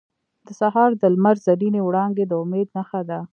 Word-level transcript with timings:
•د 0.47 0.49
سهار 0.59 0.91
د 1.01 1.03
لمر 1.13 1.35
زرینې 1.45 1.81
وړانګې 1.83 2.25
د 2.27 2.33
امید 2.43 2.67
نښه 2.77 3.01
ده. 3.09 3.19